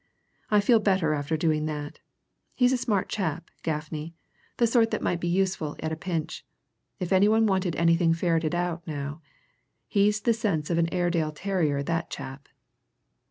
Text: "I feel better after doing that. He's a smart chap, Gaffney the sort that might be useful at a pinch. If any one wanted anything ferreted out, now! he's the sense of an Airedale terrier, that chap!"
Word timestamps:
"I 0.49 0.61
feel 0.61 0.79
better 0.79 1.13
after 1.13 1.37
doing 1.37 1.67
that. 1.67 1.99
He's 2.55 2.73
a 2.73 2.77
smart 2.77 3.07
chap, 3.07 3.51
Gaffney 3.61 4.15
the 4.57 4.65
sort 4.65 4.89
that 4.89 5.03
might 5.03 5.19
be 5.19 5.27
useful 5.27 5.75
at 5.79 5.91
a 5.91 5.95
pinch. 5.95 6.43
If 6.99 7.13
any 7.13 7.27
one 7.27 7.45
wanted 7.45 7.75
anything 7.75 8.11
ferreted 8.15 8.55
out, 8.55 8.81
now! 8.87 9.21
he's 9.87 10.21
the 10.21 10.33
sense 10.33 10.71
of 10.71 10.79
an 10.79 10.91
Airedale 10.91 11.33
terrier, 11.33 11.83
that 11.83 12.09
chap!" 12.09 12.49